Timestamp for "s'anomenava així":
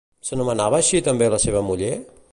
0.29-1.03